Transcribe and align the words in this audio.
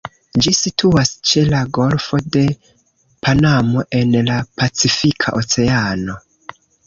Ĝi 0.43 0.51
situas 0.59 1.09
ĉe 1.31 1.41
la 1.49 1.59
Golfo 1.77 2.19
de 2.37 2.41
Panamo 3.27 3.83
en 3.99 4.17
la 4.33 4.39
Pacifika 4.61 5.35
Oceano. 5.43 6.17